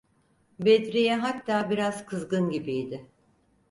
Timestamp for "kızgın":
2.05-2.49